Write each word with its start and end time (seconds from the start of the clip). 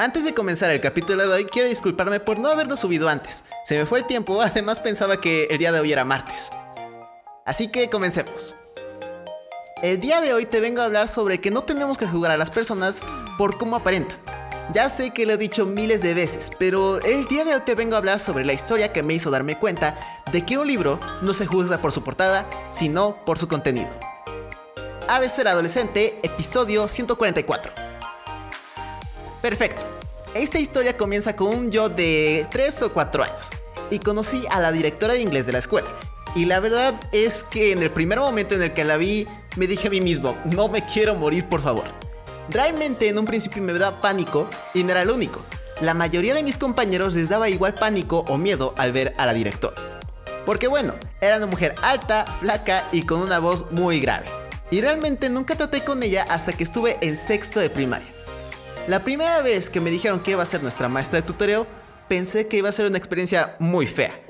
antes 0.00 0.24
de 0.24 0.32
comenzar 0.32 0.70
el 0.70 0.80
capítulo 0.80 1.28
de 1.28 1.28
hoy, 1.28 1.44
quiero 1.44 1.68
disculparme 1.68 2.20
por 2.20 2.38
no 2.38 2.48
haberlo 2.48 2.74
subido 2.78 3.10
antes. 3.10 3.44
Se 3.66 3.76
me 3.76 3.84
fue 3.84 3.98
el 3.98 4.06
tiempo, 4.06 4.40
además 4.42 4.80
pensaba 4.80 5.20
que 5.20 5.44
el 5.50 5.58
día 5.58 5.72
de 5.72 5.80
hoy 5.80 5.92
era 5.92 6.06
martes. 6.06 6.50
Así 7.44 7.68
que 7.68 7.90
comencemos. 7.90 8.54
El 9.82 10.00
día 10.00 10.22
de 10.22 10.32
hoy 10.32 10.46
te 10.46 10.60
vengo 10.60 10.80
a 10.80 10.86
hablar 10.86 11.08
sobre 11.08 11.40
que 11.40 11.50
no 11.50 11.62
tenemos 11.62 11.98
que 11.98 12.06
jugar 12.06 12.32
a 12.32 12.38
las 12.38 12.50
personas 12.50 13.02
por 13.36 13.58
cómo 13.58 13.76
aparentan. 13.76 14.18
Ya 14.72 14.88
sé 14.88 15.10
que 15.10 15.26
lo 15.26 15.32
he 15.32 15.36
dicho 15.36 15.66
miles 15.66 16.00
de 16.00 16.14
veces, 16.14 16.50
pero 16.58 17.00
el 17.02 17.26
día 17.26 17.44
de 17.44 17.54
hoy 17.54 17.60
te 17.66 17.74
vengo 17.74 17.94
a 17.94 17.98
hablar 17.98 18.20
sobre 18.20 18.46
la 18.46 18.52
historia 18.52 18.92
que 18.92 19.02
me 19.02 19.14
hizo 19.14 19.30
darme 19.30 19.58
cuenta 19.58 19.98
de 20.32 20.46
que 20.46 20.56
un 20.56 20.66
libro 20.66 20.98
no 21.22 21.34
se 21.34 21.46
juzga 21.46 21.78
por 21.78 21.92
su 21.92 22.02
portada, 22.02 22.48
sino 22.70 23.16
por 23.26 23.38
su 23.38 23.48
contenido. 23.48 23.90
Ser 25.28 25.48
adolescente, 25.48 26.18
episodio 26.22 26.88
144. 26.88 27.89
Perfecto. 29.42 29.80
Esta 30.34 30.58
historia 30.58 30.96
comienza 30.96 31.34
con 31.34 31.48
un 31.48 31.70
yo 31.70 31.88
de 31.88 32.46
3 32.50 32.82
o 32.82 32.92
4 32.92 33.24
años 33.24 33.50
y 33.90 33.98
conocí 33.98 34.44
a 34.50 34.60
la 34.60 34.70
directora 34.70 35.14
de 35.14 35.20
inglés 35.20 35.46
de 35.46 35.52
la 35.52 35.58
escuela. 35.58 35.88
Y 36.34 36.44
la 36.44 36.60
verdad 36.60 36.94
es 37.12 37.44
que 37.50 37.72
en 37.72 37.82
el 37.82 37.90
primer 37.90 38.20
momento 38.20 38.54
en 38.54 38.62
el 38.62 38.72
que 38.72 38.84
la 38.84 38.96
vi 38.96 39.26
me 39.56 39.66
dije 39.66 39.88
a 39.88 39.90
mí 39.90 40.00
mismo, 40.00 40.36
no 40.44 40.68
me 40.68 40.84
quiero 40.86 41.14
morir 41.16 41.48
por 41.48 41.62
favor. 41.62 41.84
Realmente 42.48 43.08
en 43.08 43.18
un 43.18 43.24
principio 43.24 43.62
me 43.62 43.72
da 43.72 44.00
pánico 44.00 44.48
y 44.74 44.84
no 44.84 44.90
era 44.90 45.02
el 45.02 45.10
único. 45.10 45.40
La 45.80 45.94
mayoría 45.94 46.34
de 46.34 46.42
mis 46.42 46.58
compañeros 46.58 47.14
les 47.14 47.28
daba 47.28 47.48
igual 47.48 47.74
pánico 47.74 48.24
o 48.28 48.36
miedo 48.36 48.74
al 48.76 48.92
ver 48.92 49.14
a 49.18 49.26
la 49.26 49.32
directora. 49.32 50.00
Porque 50.44 50.68
bueno, 50.68 50.94
era 51.20 51.38
una 51.38 51.46
mujer 51.46 51.74
alta, 51.82 52.26
flaca 52.40 52.88
y 52.92 53.02
con 53.02 53.20
una 53.20 53.38
voz 53.38 53.70
muy 53.72 54.00
grave. 54.00 54.26
Y 54.70 54.80
realmente 54.80 55.28
nunca 55.28 55.56
traté 55.56 55.82
con 55.82 56.02
ella 56.02 56.24
hasta 56.28 56.52
que 56.52 56.64
estuve 56.64 56.98
en 57.00 57.16
sexto 57.16 57.58
de 57.58 57.70
primaria. 57.70 58.19
La 58.86 59.04
primera 59.04 59.42
vez 59.42 59.70
que 59.70 59.80
me 59.80 59.90
dijeron 59.90 60.20
que 60.20 60.32
iba 60.32 60.42
a 60.42 60.46
ser 60.46 60.62
nuestra 60.62 60.88
maestra 60.88 61.20
de 61.20 61.26
tutoreo, 61.26 61.66
pensé 62.08 62.48
que 62.48 62.56
iba 62.56 62.68
a 62.68 62.72
ser 62.72 62.86
una 62.86 62.98
experiencia 62.98 63.56
muy 63.58 63.86
fea. 63.86 64.20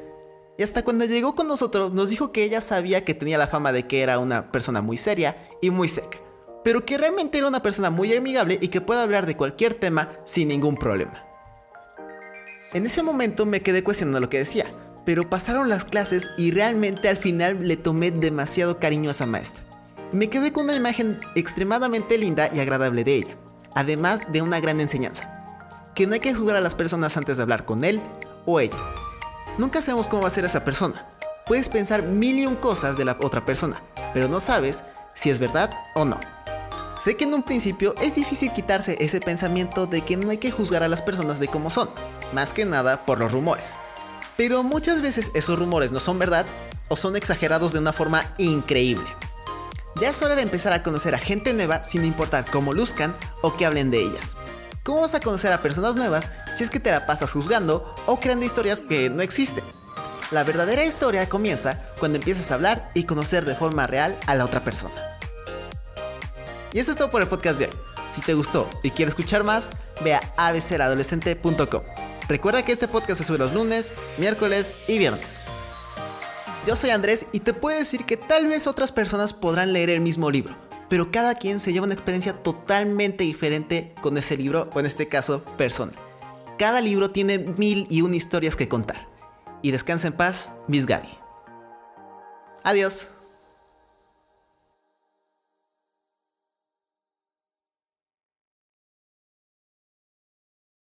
Y 0.59 0.63
hasta 0.63 0.85
cuando 0.85 1.07
llegó 1.07 1.35
con 1.35 1.49
nosotros 1.49 1.95
nos 1.95 2.11
dijo 2.11 2.33
que 2.33 2.45
ella 2.45 2.61
sabía 2.61 3.05
que 3.05 3.15
tenía 3.15 3.39
la 3.39 3.47
fama 3.47 3.73
de 3.73 3.87
que 3.87 4.03
era 4.03 4.19
una 4.19 4.53
persona 4.53 4.83
muy 4.83 4.99
seria 4.99 5.49
y 5.63 5.71
muy 5.71 5.89
seca, 5.89 6.19
pero 6.63 6.85
que 6.85 6.99
realmente 6.99 7.39
era 7.39 7.49
una 7.49 7.63
persona 7.63 7.89
muy 7.89 8.13
amigable 8.13 8.59
y 8.61 8.69
que 8.69 8.83
puede 8.83 9.01
hablar 9.01 9.25
de 9.25 9.37
cualquier 9.37 9.73
tema 9.73 10.11
sin 10.25 10.49
ningún 10.49 10.77
problema. 10.77 11.25
En 12.75 12.85
ese 12.85 13.03
momento 13.03 13.47
me 13.47 13.63
quedé 13.63 13.83
cuestionando 13.83 14.21
lo 14.21 14.29
que 14.29 14.39
decía, 14.39 14.67
pero 15.07 15.31
pasaron 15.31 15.71
las 15.71 15.87
clases 15.87 16.29
y 16.37 16.51
realmente 16.51 17.09
al 17.09 17.17
final 17.17 17.67
le 17.67 17.77
tomé 17.79 18.11
demasiado 18.11 18.79
cariño 18.79 19.09
a 19.09 19.13
esa 19.13 19.27
maestra. 19.27 19.65
Me 20.13 20.29
quedé 20.29 20.53
con 20.53 20.65
una 20.65 20.77
imagen 20.77 21.19
extremadamente 21.35 22.19
linda 22.19 22.51
y 22.53 22.61
agradable 22.61 23.05
de 23.05 23.15
ella, 23.15 23.37
además 23.81 24.33
de 24.33 24.43
una 24.43 24.61
gran 24.61 24.81
enseñanza, 24.81 25.45
que 25.95 26.07
no 26.07 26.15
hay 26.15 26.21
que 26.21 26.35
juzgar 26.35 26.57
a 26.57 26.61
las 26.61 26.75
personas 26.75 27.17
antes 27.17 27.37
de 27.37 27.43
hablar 27.43 27.65
con 27.65 27.85
él 27.85 28.01
o 28.47 28.61
ella, 28.61 28.77
Nunca 29.59 29.83
sabemos 29.83 30.09
cómo 30.09 30.23
va 30.23 30.29
a 30.29 30.31
ser 30.31 30.45
esa 30.45 30.65
persona. 30.65 31.07
Puedes 31.47 31.69
pensar 31.69 32.03
mil 32.03 32.39
y 32.39 32.47
un 32.47 32.57
cosas 32.57 32.97
de 32.97 33.05
la 33.05 33.19
otra 33.21 33.45
persona, 33.45 33.83
pero 34.15 34.29
no 34.29 34.41
sabes 34.41 34.85
si 35.15 35.29
es 35.29 35.39
verdad 35.39 35.71
o 35.95 36.05
no. 36.05 36.19
Sé 36.97 37.17
que 37.17 37.25
en 37.25 37.35
un 37.35 37.43
principio 37.43 37.95
es 38.01 38.15
difícil 38.15 38.53
quitarse 38.53 38.97
ese 39.01 39.21
pensamiento 39.21 39.87
de 39.87 40.03
que 40.03 40.17
no 40.17 40.31
hay 40.31 40.39
que 40.39 40.51
juzgar 40.51 40.83
a 40.83 40.89
las 40.89 41.03
personas 41.03 41.41
de 41.41 41.49
cómo 41.49 41.71
son, 41.71 41.91
más 42.33 42.55
que 42.55 42.65
nada 42.65 43.05
por 43.05 43.19
los 43.19 43.33
rumores. 43.33 43.77
Pero 44.37 44.63
muchas 44.63 45.03
veces 45.03 45.31
esos 45.35 45.59
rumores 45.59 45.93
no 45.93 46.01
son 46.01 46.19
verdad 46.19 46.47
o 46.89 46.97
son 46.97 47.17
exagerados 47.17 47.73
de 47.73 47.81
una 47.81 47.93
forma 47.93 48.25
increíble. 48.39 49.09
Ya 50.01 50.11
es 50.11 50.23
hora 50.23 50.37
de 50.37 50.43
empezar 50.43 50.73
a 50.73 50.83
conocer 50.83 51.15
a 51.15 51.19
gente 51.19 51.53
nueva 51.53 51.85
sin 51.85 52.05
importar 52.05 52.51
cómo 52.51 52.73
luzcan 52.73 53.15
o 53.43 53.57
que 53.57 53.67
hablen 53.67 53.91
de 53.91 54.01
ellas. 54.01 54.37
¿Cómo 54.83 55.03
vas 55.03 55.15
a 55.15 55.21
conocer 55.21 55.53
a 55.53 55.63
personas 55.63 55.97
nuevas 55.97 56.31
si 56.55 56.65
es 56.65 56.71
que 56.71 56.81
te 56.81 56.91
la 56.91 57.07
pasas 57.07 57.33
juzgando 57.33 57.95
o 58.07 58.19
creando 58.19 58.45
historias 58.45 58.83
que 58.83 59.11
no 59.11 59.23
existen? 59.23 59.65
La 60.31 60.45
verdadera 60.45 60.85
historia 60.85 61.29
comienza 61.29 61.83
cuando 61.99 62.19
empiezas 62.19 62.51
a 62.51 62.55
hablar 62.55 62.91
y 62.95 63.05
conocer 63.05 63.45
de 63.45 63.57
forma 63.57 63.87
real 63.87 64.19
a 64.27 64.35
la 64.35 64.45
otra 64.45 64.63
persona. 64.65 64.95
Y 66.73 66.79
eso 66.79 66.93
es 66.93 66.97
todo 66.97 67.11
por 67.11 67.21
el 67.21 67.29
podcast 67.29 67.59
de 67.59 67.67
hoy. 67.67 67.73
Si 68.09 68.21
te 68.21 68.35
gustó 68.35 68.69
y 68.83 68.91
quieres 68.91 69.13
escuchar 69.13 69.45
más, 69.45 69.71
ve 70.03 70.15
a 70.15 70.21
abceradolescente.com. 70.37 71.83
Recuerda 72.29 72.65
que 72.65 72.73
este 72.73 72.89
podcast 72.89 73.19
se 73.19 73.25
sube 73.25 73.39
los 73.39 73.53
lunes, 73.53 73.93
miércoles 74.19 74.75
y 74.87 74.99
viernes. 74.99 75.45
Yo 76.67 76.77
soy 76.77 76.91
Andrés 76.91 77.27
y 77.33 77.41
te 77.41 77.55
puedo 77.55 77.79
decir 77.79 78.05
que 78.05 78.17
tal 78.17 78.47
vez 78.47 78.67
otras 78.67 78.93
personas 78.93 79.33
podrán 79.33 79.73
leer 79.73 79.91
el 79.91 80.01
mismo 80.01 80.31
libro, 80.31 80.57
pero 80.91 81.11
cada 81.13 81.37
quien 81.37 81.61
se 81.61 81.73
lleva 81.73 81.87
una 81.87 81.95
experiencia 81.95 82.43
totalmente 82.43 83.25
diferente 83.25 83.95
con 84.03 84.19
ese 84.19 84.37
libro, 84.37 84.69
o 84.75 84.81
en 84.81 84.87
este 84.87 85.07
caso, 85.07 85.45
persona. 85.57 85.93
Cada 86.59 86.83
libro 86.83 87.11
tiene 87.11 87.39
mil 87.39 87.87
y 87.89 88.03
una 88.03 88.17
historias 88.17 88.57
que 88.57 88.69
contar. 88.69 89.09
Y 89.63 89.71
descansa 89.71 90.09
en 90.09 90.15
paz, 90.15 90.51
Miss 90.67 90.87
Gaby. 90.87 91.09
Adiós. 92.65 93.20